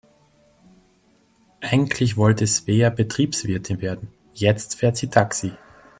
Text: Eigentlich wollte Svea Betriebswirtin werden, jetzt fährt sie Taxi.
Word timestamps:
Eigentlich 1.59 2.17
wollte 2.17 2.47
Svea 2.47 2.89
Betriebswirtin 2.89 3.81
werden, 3.81 4.07
jetzt 4.33 4.73
fährt 4.73 4.97
sie 4.97 5.11
Taxi. 5.11 5.51